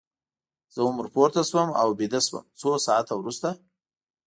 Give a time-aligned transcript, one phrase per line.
[0.73, 3.49] زه هم ور پورته شوم او ویده شوم، څو ساعته وروسته.